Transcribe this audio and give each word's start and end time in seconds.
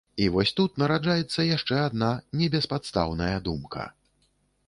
І 0.23 0.27
вось 0.35 0.51
тут 0.59 0.79
нараджаецца 0.83 1.45
яшчэ 1.49 1.77
адна, 1.89 2.09
небеспадстаўная 2.41 3.31
думка. 3.51 3.85